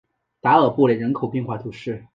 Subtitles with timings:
[0.41, 2.03] 达尔布雷人口变化图示